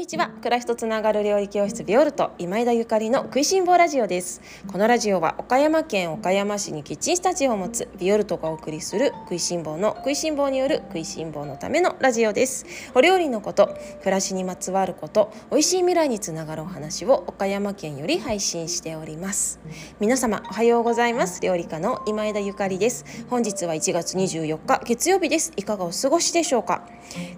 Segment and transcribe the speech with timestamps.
[0.00, 0.28] にちは。
[0.28, 4.40] 暮らしとつながる料理教室ビオルト今枝ゆかりの食いしん坊ラジオです。
[4.66, 12.64] このラジオは岡山県岡山市にキッチンスタジオを持つビオルトがお送りする食いしん坊の食いしん坊による食いしん坊のためのラジオです。
[12.94, 19.60] お料理のこと暮らしにまつわること美味しい未来につながるお話を岡山県より配信しております。
[20.00, 21.42] 皆様おはようございます。
[21.42, 23.04] 料理家の今枝ゆかりです。
[23.28, 25.52] 本日は1月24日月曜日です。
[25.58, 26.88] いかがお過ごしでしょうか。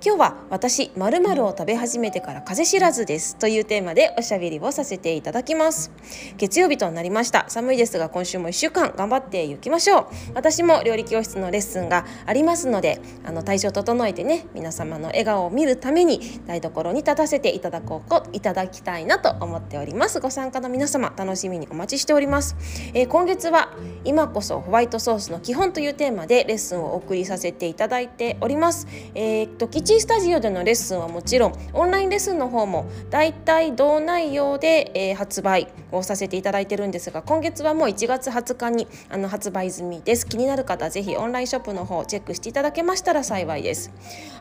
[0.04, 5.90] 今日は私まるを食べ始めてから風知らずですというテーマでおしゃべりをさせていただきます。
[6.36, 7.46] 月曜日となりました。
[7.48, 10.06] 寒いですが今週も1週間頑張っていきましょう。
[10.34, 20.20] 私も料理教室のレッスンがありますのであの体調整えてね皆様の笑顔を見るために台所に立たせていただこういただきたいなと思っております。
[20.20, 22.54] ご参加の皆様楽しみにお待ちしております、
[22.92, 23.72] えー、今月は
[24.04, 28.86] 今こそホワイトソースの基本というテーマでレッスンをお送りさせていただいております。
[29.14, 40.26] えー、っとキッチンスタジオでのレッスンはもちろんオンラインレッスンの方もだいたい同内容で、えー、発売をさせていただいてるんですが今月はもう1月20日にあの発売済みです。
[40.26, 43.90] 気になる方ぜひオンラインショップの方チェックしていただけましたら幸いです。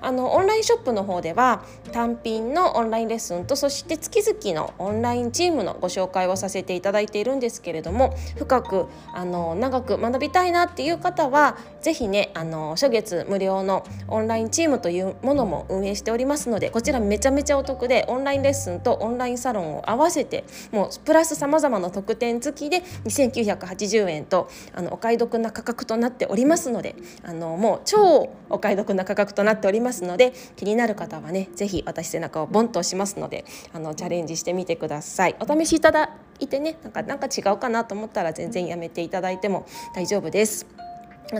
[0.01, 35.35] あのオンラインショップの方では単品のオンラインレッスンとそして月々のオンラインチームのご紹介をさせていただいているんですけれども深くあの長く学びたいなっていう方はぜひねあの初月無料のオンラインチームというものも運営しておりますのでこちらめちゃめちゃお得でオンラインレッスンとオンラインサロンを合わせてもうプラスさまざまな特典付きで2980円とあのお買い得な価格となっておりますのであのもう超お買い得な価格となっておりますので気になる方はね是非私背中をボンと押しますのであのチャレンジしてみてください。
[35.39, 40.90] お試しいただいてねなんかなんか違うかなと思ったら全然やめていただいても大丈夫です。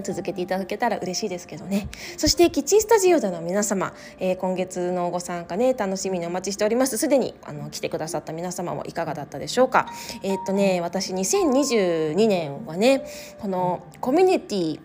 [0.03, 1.89] 続けていただけたら嬉しいですけどね。
[2.17, 6.97] そしてキッチンスタジオでの皆様、えー、今月のご参加ね楽しみにお待ちしております。
[6.97, 9.87] すでにあの来てくださった皆様もいかがだったでしょうか。
[10.23, 13.05] えー、っとね私2022年はね
[13.39, 14.79] このコミュニティ、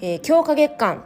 [0.00, 1.04] えー、強化月間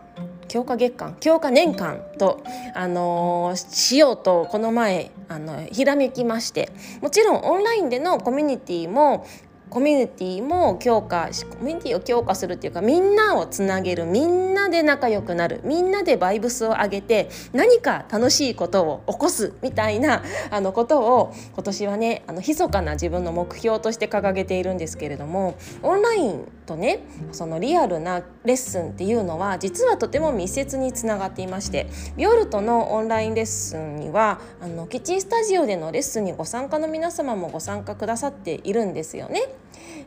[0.50, 2.43] 強化月間強化年間と、
[2.75, 9.27] あのー、しようとこの前あのひらめきましてもちろんオンラインでのコミュニティも
[9.70, 27.00] コミュニティも強化しコミュニティを強化するっていうかみんなをつなげるみんなで仲良くなるみんなでバイブスを上げて何か楽しいことを起こすみたいな あのことを今年はねあの密かな自分の目標として掲げているんですけれどもオンラインとね
[27.32, 39.42] そのリアルなレッスンっていうのは実はとても密接につながっていましてビオルトのオンラインレッスンにはあのキッチンスタジオでのレッスンにご参加の皆様もご参加くださっているんですよね。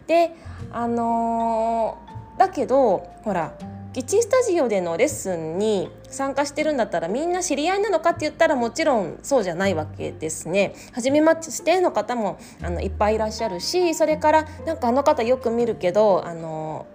[0.07, 0.35] で
[0.71, 3.53] あのー、だけどほら
[3.93, 10.73] キッチンスタジオでのレッスンに参加してるんだったらみんな知り合いなのかって言ったらもちろんそうじゃないわけですね。
[10.93, 16.87] 初めましての方もあのいっぱいいらっしゃるしそれからなんかあの方よく見るけどあの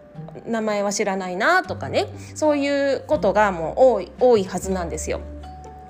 [0.45, 5.21] 名前は知らないなとかねそういうことがもう多い多いはずなんですよ。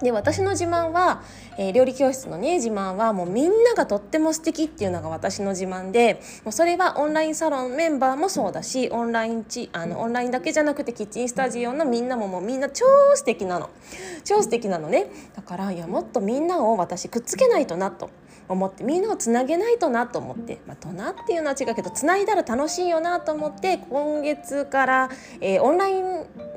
[0.03, 1.23] で私の自慢は、
[1.59, 13.71] えー、料理教室のね自慢はもうみんながとっても素敵っていうのが私の自慢でもうそれはオンラインサロンメンバーもそうだしオンラインちあのオンラインだけじゃなくてキッチンスタジオのみんなももうみんな超素敵なの。
[14.25, 15.07] 超素敵なのね。
[15.35, 18.11] だからいやもっとみんなを私くっつけないとなと
[18.49, 26.05] 思ってみんなをつなげないとなと思って、まあ、となっていうのは違うけどつないだら楽しいよなと思って今月から、えー、オンライン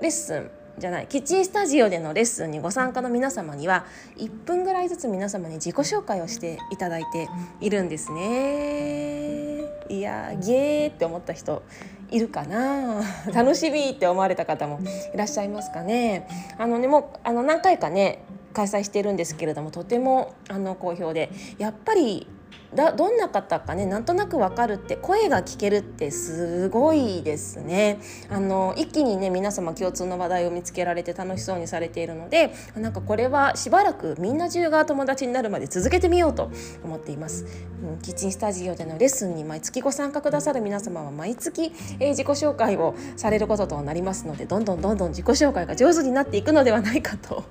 [0.01, 0.51] レッスン
[0.81, 3.86] じゃないキッチンスタジオでのレッスンにご参加の皆様には
[4.18, 7.30] 1分ぐらいずつ皆様に自己紹介をしていただいて
[7.62, 9.62] いるんですね。
[9.90, 11.64] いやゲーって思った人
[12.09, 13.03] いるかな
[13.34, 14.80] 楽しみって思われた方も
[15.14, 16.28] いらっしゃいますかね。
[16.58, 22.28] あのねもうあの何回かね開催してるんですけれどもとてもあの好評でやっぱり
[22.73, 28.00] だどんな方かねなんとなくわかるって声が聞けるってすごいですね。
[28.29, 36.50] あの一気にね皆様共通の話題を見つけられて楽しそうにされているのでなんかこれはしばらくみんな中が友達になるまで続けてみようと
[36.83, 37.45] 思っています、
[37.83, 47.44] うん、キッチンスタジオでのレッスンに毎月ご参加くださる皆様は毎月、えー、自己紹介をされることとなりますのでどんどんどんどん自己紹介が上手になっていくのではないかと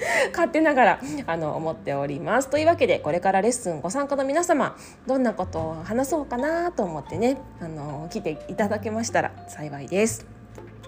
[0.32, 2.48] 勝手ながらあの思っております。
[2.48, 4.76] というわけでこれからレッスンご参加の皆様
[5.06, 10.26] どんなことを話そうかなと思ってねあの来ていただけましたら幸いです。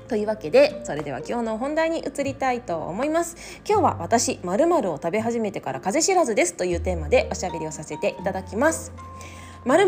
[0.09, 3.35] というわけでそれでは今日の本題に移りたいと思います
[3.67, 8.93] 今日は私まるを食べ始めてから風知らずですというテーマでおしゃべりをさせていただきます
[9.65, 9.87] まる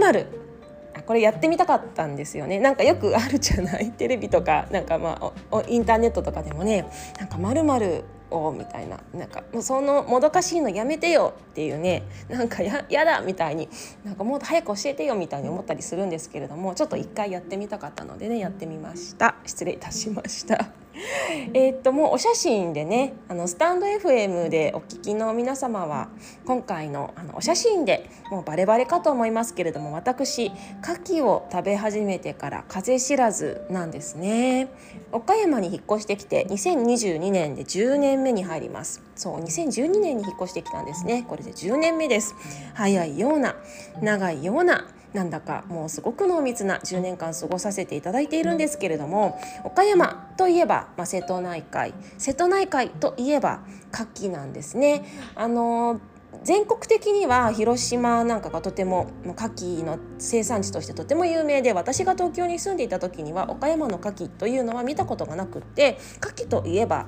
[1.06, 3.90] これやってみたかったんですよねなんかよくあるじゃない？
[3.90, 5.18] テレビとかなんかま
[5.52, 6.86] あインターネットとかでもね
[7.18, 8.04] なんかまる
[8.34, 13.68] おみたいななんかもうそのもどかしいのやめてよっていうねなんかややだみたいに
[14.04, 20.83] なんかもっと早く教えてよみたいに思ったりするんですけれどもちょっと一回やってみたかったのでねやってみました失礼いたしました。
[21.54, 26.08] えっともうお写真でねあのスタンド FM でお聞きの皆様は
[26.46, 30.52] 今回のあのお写真でもうバレバレかと思いますけれども私
[30.82, 34.68] 牡蠣を食べ始めてから風知らずなんですね。
[35.12, 39.02] 岡山に引っ越してきて2022年で10年目に入ります。
[39.16, 41.24] そう2012年に引っ越してきたんですね。
[41.28, 42.34] これで10年目です。
[42.74, 43.56] 早いような
[44.00, 53.60] 長いようななんだかもうすごく濃密な10年間過ごさせていただいているんですけれども岡山といえば、まあ、瀬戸内海瀬戸内海といえば
[53.92, 55.04] 牡蠣なんですね。
[55.36, 56.00] あの
[56.42, 67.06] 全国的には広島なんかがとても牡蠣の生産地としてとても有名で私が東京に住んでいた時には岡山の牡蠣というのは見たことがなくって牡蠣といえば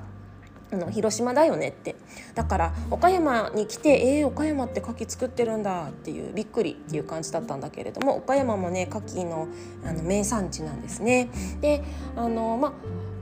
[0.71, 1.95] あの広島だよねって
[2.35, 9.47] だから岡山に来てえー、岡山って牡蠣作ってるんだっていうびっくりっていう感じだったんだけれども岡山もね牡蠣の
[9.85, 11.29] あの名産地なんですね。
[11.61, 11.83] で
[12.15, 12.73] あのま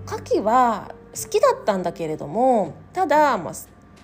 [0.08, 3.54] 牡蠣は好きだったんだけれどもただ、まあ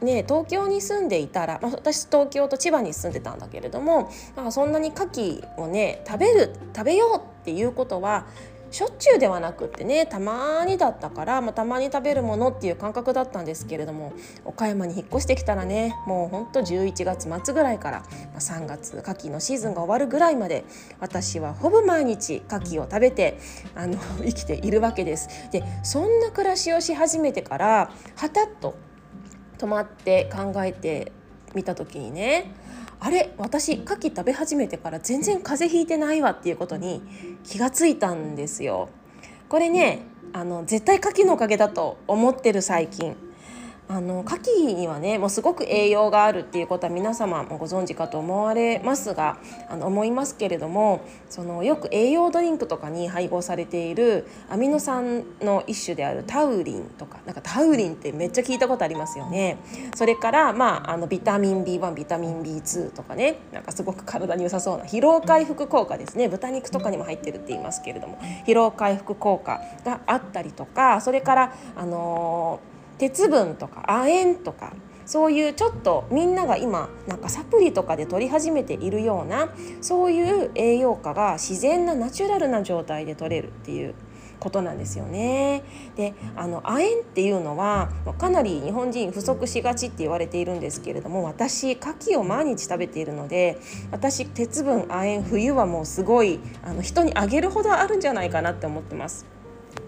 [0.04, 4.12] ね、東京に住んでいたら、まあ、私東京と千葉に住んでたんだけれども
[4.50, 8.26] そんなに牡蠣をね食べる食べようっていうことは
[8.72, 14.14] しょっちゅうではなくってねたまにだったから、まあ、たまに食べるものっていう感覚だったんですけれども
[14.46, 18.04] 岡山に引っ越してきたらねもうほんと11月末ぐらいから、
[18.34, 20.64] ま、3月牡蠣のシーズンが終わるぐらいまで
[21.02, 23.38] 私はほぼ毎日牡蠣を食べて
[23.76, 25.28] あの 生きているわけです。
[25.52, 28.76] でそんな暮らしをし始めてからはたっと
[29.58, 31.12] 止まって考えて
[31.54, 32.54] みた時にね
[33.04, 37.02] あれ私牡蠣食べ始めてから全然風邪ひいてないわっていうことに
[37.44, 38.90] 気がついたんですよ。
[39.50, 40.04] これね
[40.34, 43.16] あの絶対牡蠣のおかげだと思ってる最近。
[43.92, 49.38] あの牡蠣にはねもうすごく栄養があるっていうことは皆様もご存知かと思われますが
[49.70, 59.58] あの思いますけれどもそのよく栄養ドリンクとかに配合されているアミノ酸の一種であるタウリンとかなんかタウリンってめっちゃ聞いたことありますよね。
[59.96, 68.18] それから、まあ、あのビタミン B1 ビタミン B2 とかねなんかすごく体に良さそうな疲労回復効果ですね豚肉とかにも入ってるって言いますけれども
[68.48, 72.71] 疲労回復効果があったりとかそれからあのー
[73.02, 74.74] 鉄分とか亜鉛とか
[75.08, 79.50] そういうちょっとみんなが今なんかサプリとかで取り始めているような
[79.82, 83.96] そういう栄養価が自然なナチュラルな状態で取れるっていう
[84.40, 85.64] ことなんですよね。
[85.96, 87.90] であの亜鉛っていうのは
[88.20, 93.58] かなり日本人不足しがちって言われているんですけれども私牡蠣を毎日食べているので
[93.90, 99.26] 私鉄分亜鉛冬はもうすごいあの人にあげるほどあるんじゃないかなって思ってます。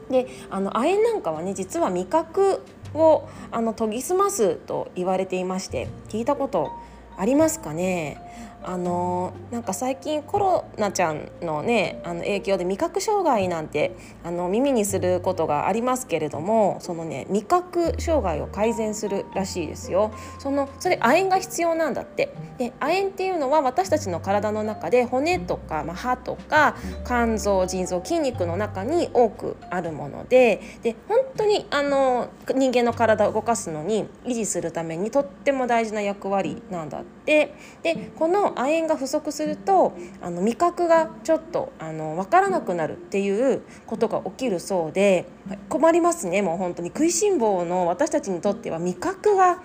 [0.10, 2.64] であの亜鉛なんかはね実は味覚
[2.94, 6.72] をあの研ぎ澄ますと言われていまして聞いたこと
[7.18, 8.18] ありますかね？
[8.66, 20.12] あのなんか最近コロナちゃんのねあの影響で味覚障害なんてあの耳にすることがありますけれどもそのね味覚障害を改善するらしいですよ。
[20.40, 22.34] そのそれ亜鉛が必要なんだって。
[22.58, 26.76] で亜鉛っていうのは私たちの体の中で骨とか、まあ、歯とか
[27.06, 37.54] 肝臓腎臓筋肉の中に多くあるものでで本当にあの人間の体を動かすのに維持するためにとっても大事な役割なんだって。
[37.82, 45.26] でこの亜鉛が不足するとあの味覚がちょっとあの分からなくなるっていうことが起きるそうで
[45.70, 46.42] 困りますね。
[46.42, 49.62] もう本当に食いしん坊の私たちにとっては味覚が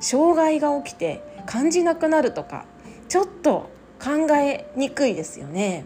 [0.00, 2.66] 障害が起きて感じなくなるとか
[3.08, 3.70] ちょっと
[4.02, 5.84] 考えにくいですよね。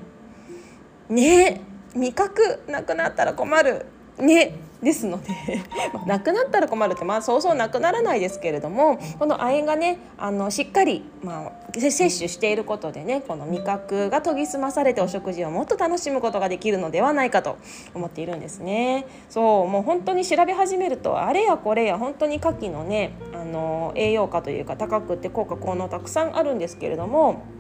[1.09, 1.61] ね。
[1.95, 3.87] 味覚なくなったら困る。
[4.19, 4.55] ね。
[4.83, 5.33] ですので
[6.07, 17.57] なくなったら困るってまあそうそうなくならないですけれどもこの亜鉛がねあのしっかり、まあ、摂取していることでねこの味覚が研ぎ澄まされてお食事をもっと楽しむことができるのではないかと
[17.95, 19.07] 思っているんですね。
[19.29, 27.56] そうもう本当に調べ始めるとあれやこれや本当に牡蠣のねあの栄養価というか高くて効果効能たくさんあるんですけれども。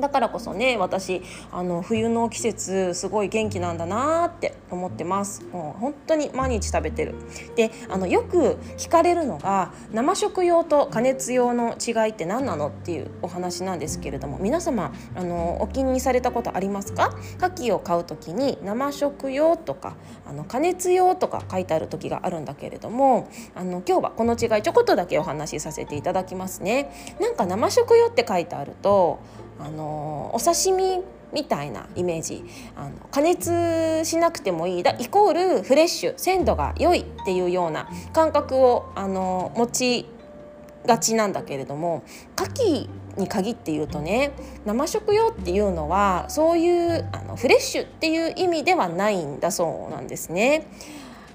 [0.00, 5.44] だからこそね私あの冬の季節すごい元気なんだなって思ってます。
[5.52, 7.14] もう本当に毎日食べてる。
[7.54, 17.16] であのよく聞かれるのが生食用と加熱用の違いって何なのっていうお話なんですけれども皆様あのお気にされたことありますか？
[17.38, 26.90] 牡蠣を買う時に生食用とかあの加熱用とか書いてある時があるんだけれどもあの今日はこの違いちょこっとだけお話しさせていただきますね。
[27.20, 29.20] なんか生食用って書いてあると
[29.58, 32.44] あのお刺身みたいなイメージ
[32.76, 40.06] あの加熱しなくてもいいだイコールフレッシュ鮮度が良いっていうような感覚をあの持ち
[40.86, 42.04] がちなんだけれども
[42.36, 44.32] 牡蠣に限って言うとね
[44.64, 50.68] 生食用っていうのはそういうあのフレッシュっていう意味ではないんだそうなんですね。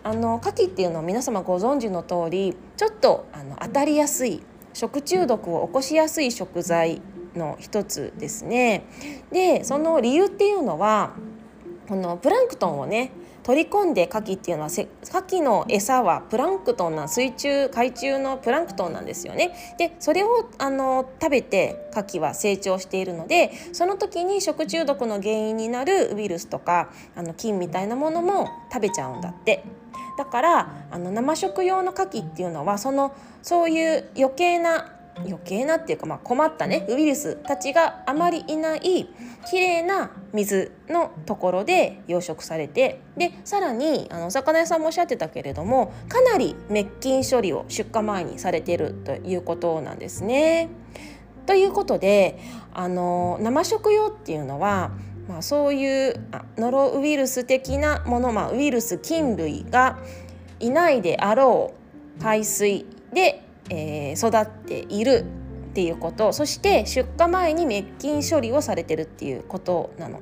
[0.04, 4.42] あの牡蠣っていうのは皆様ご存知の通りちょっとあの当たりやすい
[4.74, 7.02] 食中毒を起こしやすい食材
[7.36, 8.84] の一つですね。
[9.32, 11.14] でその理由っていうのは
[11.88, 13.12] このプランクトンをね
[13.44, 19.76] 取り込んで牡蠣っていうのは牡蠣の餌はプランクトンな水中海中のプランクトンなんですよね。
[19.78, 29.64] でそれをあの食べて牡蠣は成長しているのでその時に食中毒の原因になるウイルスとかあの菌みたいなものも食べちゃうんだって。
[30.18, 39.10] だからあの生食用の牡蠣っていうのはそのそういう余計な余計なっていうか、まあ、困ったねウイルスたちがあまりいない
[39.50, 50.70] きれいな水のところで養殖されてでさらにあのお魚屋さんもおっしゃってたけれどもかなり滅菌処理を出荷前にされているということなんですね。
[51.46, 52.40] ということで
[52.74, 54.92] あの生食用っていうのは
[55.28, 56.16] まあ、そういう
[56.58, 60.00] ノロウイルス的なもの、まあ、ウイルス菌類が
[60.60, 61.74] いないであろ
[62.20, 65.26] う海水で、えー、育っている
[65.72, 70.20] っていうことそして出荷前に滅菌処理をされてるっていうことなの。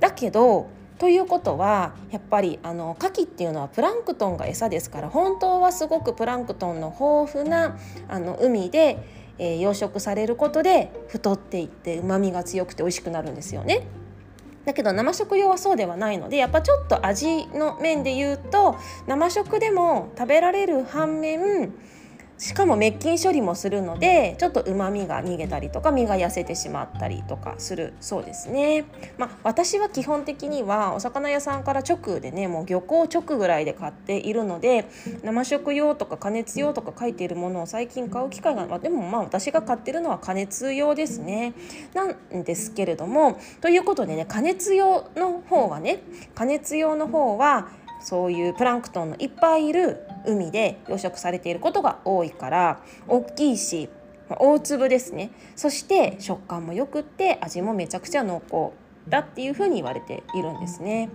[0.00, 0.68] だけど
[0.98, 7.78] ということはやっぱりあの牡蠣っていうのはプランクトンが餌ですから本当はすごくプランクトンの豊富な
[8.08, 8.98] あの海で、
[9.38, 13.86] えー、養殖されることで太っていってうまみが強くて美味しくなるんですよね。
[14.66, 21.72] だけど生食用はそうではないのでやっぱちょっと味の面で言うと生食でも食べられる反面
[22.40, 28.86] しかも滅菌処理もするのでちょっとうまみが逃げたりとか身が痩せてしまったりとかするそうですね。
[29.18, 34.88] まあ、私は基本的にはお魚屋さんから直でねもう漁港直ぐらいで買っているので
[35.22, 41.52] 生食用とか加熱用とか書いているものを最近買う機会が、でもまあ私が買ってるのは加熱用ですね。
[41.92, 46.02] なんですけれどもということでね加熱用の方はね
[46.34, 47.68] 加熱用の方は
[48.02, 53.88] そういうプランクトンのいっぱいいる海で養殖されていることが多いから大きいし
[54.28, 58.76] 大粒ですねそして食感もよくって味もめちゃくちゃ濃厚
[59.08, 61.08] だっていうふうに言われているんですね。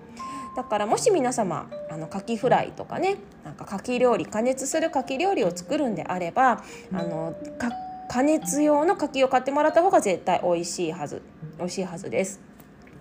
[0.56, 7.36] だからもし皆様あの牡蠣フライとかねなんか牡蠣料理加熱する牡蠣料理を作るんであればあの
[8.10, 11.22] 加熱用の牡蠣を買ってもらった方が絶対美味しいはず
[11.58, 12.55] 美味しいはずです。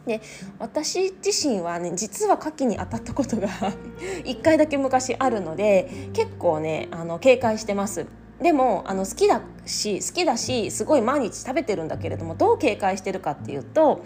[0.06, 0.20] で
[0.58, 3.48] 私自身はね実は牡蠣に当たったことが
[4.24, 8.06] 1回だけ昔あるので結構ねあの警戒してます。
[8.40, 14.02] でもあの好きだし好きだしすごい毎日食べてるんだけれどもどう警戒してるかっていうと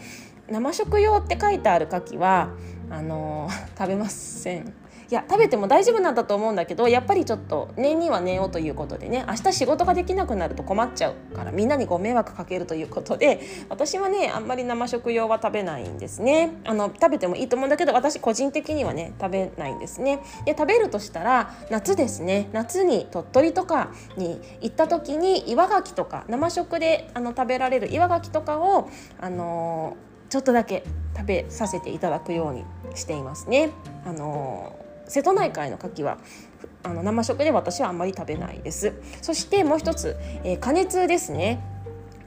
[0.50, 2.50] 生食用って書いてある牡蠣は
[2.90, 4.74] あの食べません。
[5.10, 16.52] いや食べても大丈夫なんだと思うんだけどやっぱりちょっと念には寝ようということでね明日仕事ができなくなると困っちゃうからみんなにご迷惑かけるということで私はねあんまり生食用は食べないんですね。
[16.66, 20.20] あの食べてもいいと思うんだけど私個人的にはね食べないんですね。
[20.44, 22.50] で食べるとしたら夏ですね。
[22.52, 29.96] 夏に鳥取とかに行った時に岩牡蠣とか生食であの食べられる岩牡蠣とかをあの
[30.28, 30.84] ちょっとだけ
[31.16, 33.70] 食べさせていただくようにしていますね。
[34.04, 36.18] あの瀬戸内海の牡蠣は
[36.82, 38.92] あの生食で私はあんまり食べないです。
[39.20, 41.60] そしてもう一つ、えー、加熱ですね。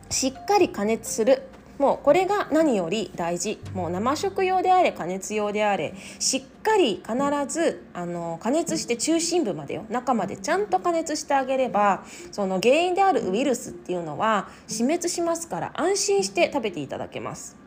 [0.10, 1.44] しっかり加熱する。
[1.78, 3.60] もうこれが何より大事。
[3.74, 7.16] もう生食用であれ加熱用であれしっかり必
[7.48, 17.58] ずあの加熱して中心部までよ中までちゃんと加熱してあげればその原因であるウイルスっていうのは死滅しますから安心して食べていただけます。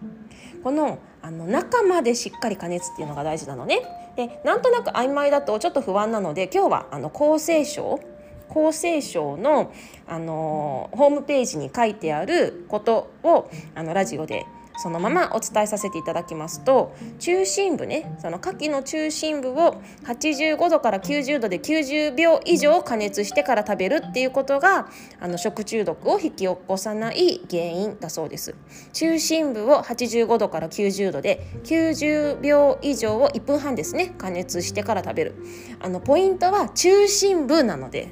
[0.64, 3.82] このあの中までしっかり加熱っていうのが大事なのね。
[4.16, 8.00] でなんとなく曖昧だとちょっと不安なので今日はあの厚生省
[8.48, 9.72] 厚生省の、
[10.06, 24.88] あのホームページに書いてあることをあのラジオでそのままお伝えさせていただきますと中心部ねその牡蠣の中心部を85度から90度で90秒以上加熱してから食べるっていうことが
[25.20, 28.54] あの食中毒を引き起こさない原因だそうです。
[28.92, 35.34] 中心部を85度から90度で90秒以上を1分半ですね加熱してから食べる。
[35.80, 38.08] あのポイントは中心部なので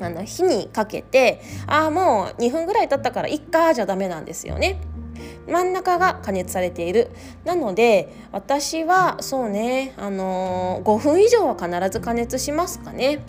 [0.00, 4.80] あの火にかけてああもう2分ぐらい経ったからいっかじゃダメなんですよね
[5.46, 7.10] 真ん中が加熱されている。
[7.44, 13.20] なので私はそうねあのー、5分以上は必ず加熱しますかね。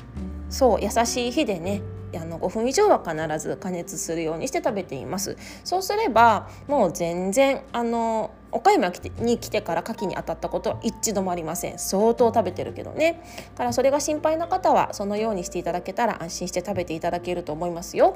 [0.49, 1.81] そう優しい火でね
[2.15, 5.37] あの5分以上は必ず加熱するようにして食べています。
[5.63, 11.77] そうすればもう全然あの岡山に来てから牡蠣に当たったことは一度もありません。
[11.77, 13.21] 相当食べてるけどね。
[13.55, 18.15] からそれが心配な方はそのようにしていただけたら安心して食べていただけると思いますよ。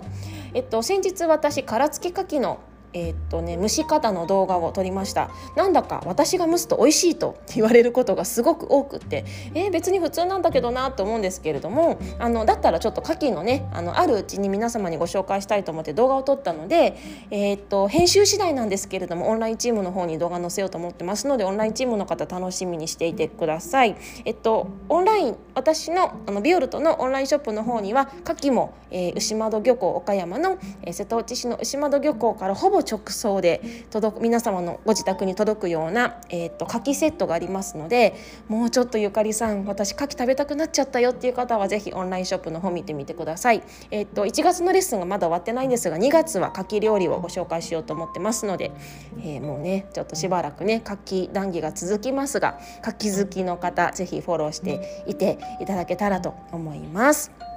[0.56, 2.60] えっと先日私殻付き牡蠣の
[2.93, 16.97] えー、っとね蒸し方の動画を撮りましたなんだか私が蒸すと美味しいと言われることがすごく多くってえー、別に普通なんだけどなと思うんですけれどもあのだったらちょっと牡蠣のねあのあるうちに皆様にご紹介したいと思って動画を撮ったので、
[17.31, 23.95] えー、っと編集次第なんですけれどもオンラインチームの方に動画載せようと思ってますのでオンラインチームの方楽しみにしていてください。
[24.25, 38.15] えっとオンライン私のあのビオルトのオンラインショップの方には牡蠣も、えー、牛窓漁港岡山の、えー、瀬戸内市の牛窓漁港からほぼ直送で届く皆様のご自宅に届くような、えーと、牡蠣セットがありますので
[38.47, 43.63] もうちょっとゆかりさん私牡蠣食べたくなっちゃったよっていう方はぜひオンラインショップの方見てみてください。
[43.91, 48.71] えーと、1月のレッスンがまだ終わってないんですが2月は牡蠣料理をご紹介しようと思ってますので、
[49.19, 50.93] えー、もうねちょっとしばらくね牡
[51.27, 57.52] 蠣談義が続きますが牡蠣好きの方ぜひフォローしていていただけたらと思います。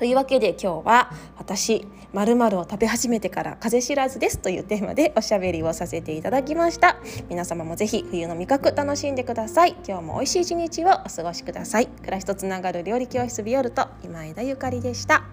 [0.00, 6.96] というわけで今日は私まるを食べ始めてから風知らずですというテーマでおしゃべりをさせていただきました。
[7.28, 9.76] 皆様もぜひ冬の味覚楽しんでください。
[9.86, 11.86] 今日も美味しい一日をお過ごしください。
[11.86, 15.24] 暮らしとつながる料理教室ビオルト今枝ゆかりでした。